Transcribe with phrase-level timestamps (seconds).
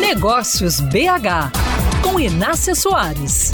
[0.00, 1.50] Negócios BH,
[2.02, 3.50] com Inácia Soares.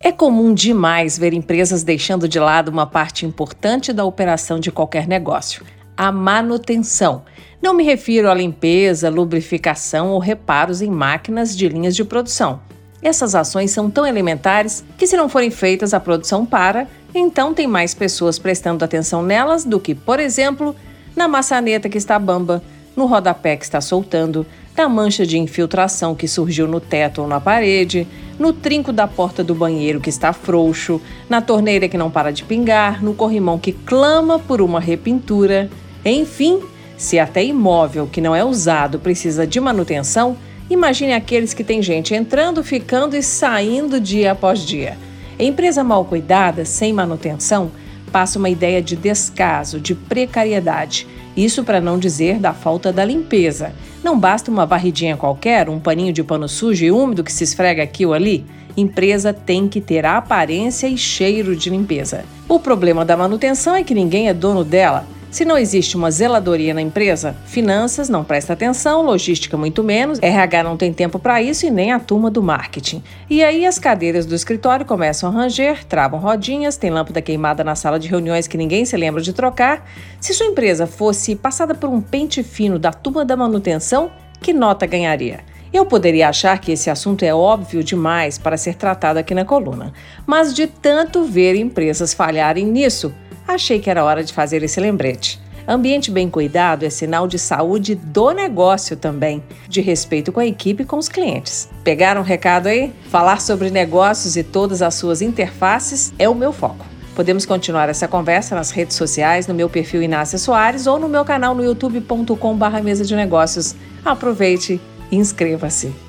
[0.00, 5.06] É comum demais ver empresas deixando de lado uma parte importante da operação de qualquer
[5.06, 5.64] negócio:
[5.96, 7.22] a manutenção.
[7.62, 12.60] Não me refiro à limpeza, lubrificação ou reparos em máquinas de linhas de produção.
[13.00, 17.66] Essas ações são tão elementares que, se não forem feitas, a produção para, então tem
[17.66, 20.74] mais pessoas prestando atenção nelas do que, por exemplo,
[21.16, 22.62] na maçaneta que está bamba,
[22.94, 27.40] no rodapé que está soltando, na mancha de infiltração que surgiu no teto ou na
[27.40, 28.06] parede,
[28.38, 32.44] no trinco da porta do banheiro que está frouxo, na torneira que não para de
[32.44, 35.70] pingar, no corrimão que clama por uma repintura.
[36.04, 36.60] Enfim,
[36.96, 40.36] se até imóvel que não é usado precisa de manutenção,
[40.68, 44.98] imagine aqueles que têm gente entrando, ficando e saindo dia após dia.
[45.38, 47.70] Empresa mal cuidada, sem manutenção,
[48.16, 51.06] passa uma ideia de descaso, de precariedade.
[51.36, 53.74] Isso para não dizer da falta da limpeza.
[54.02, 57.82] Não basta uma varridinha qualquer, um paninho de pano sujo e úmido que se esfrega
[57.82, 58.46] aqui ou ali.
[58.74, 62.24] Empresa tem que ter aparência e cheiro de limpeza.
[62.48, 65.06] O problema da manutenção é que ninguém é dono dela.
[65.30, 70.62] Se não existe uma zeladoria na empresa, finanças não presta atenção, logística muito menos, RH
[70.62, 73.02] não tem tempo para isso e nem a turma do marketing.
[73.28, 77.74] E aí as cadeiras do escritório começam a ranger, travam rodinhas, tem lâmpada queimada na
[77.74, 79.86] sala de reuniões que ninguém se lembra de trocar.
[80.20, 84.86] Se sua empresa fosse passada por um pente fino da turma da manutenção, que nota
[84.86, 85.40] ganharia?
[85.72, 89.92] Eu poderia achar que esse assunto é óbvio demais para ser tratado aqui na coluna,
[90.24, 93.12] mas de tanto ver empresas falharem nisso,
[93.46, 95.40] achei que era hora de fazer esse lembrete.
[95.68, 100.84] Ambiente bem cuidado é sinal de saúde do negócio também, de respeito com a equipe
[100.84, 101.68] e com os clientes.
[101.82, 102.92] Pegaram um recado aí?
[103.10, 106.86] Falar sobre negócios e todas as suas interfaces é o meu foco.
[107.16, 111.24] Podemos continuar essa conversa nas redes sociais, no meu perfil Inácia Soares ou no meu
[111.24, 113.74] canal no youtube.com/mesa de negócios.
[114.04, 114.80] Aproveite
[115.10, 116.05] e inscreva-se.